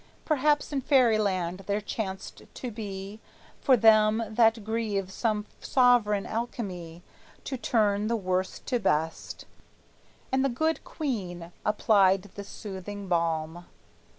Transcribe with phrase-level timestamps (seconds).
[0.25, 3.19] Perhaps in Fairyland there chanced to be
[3.61, 7.03] For them that grieve some sovereign alchemy
[7.43, 9.45] To turn the worst to best,
[10.31, 13.65] and the good queen Applied this soothing balm.